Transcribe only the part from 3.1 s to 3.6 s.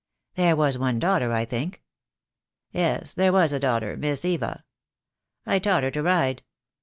there was a